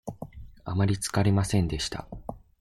[0.63, 2.07] あまりつかれませんでした。